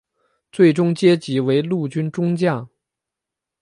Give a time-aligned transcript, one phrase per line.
[0.51, 2.67] 最终阶级为陆军中将。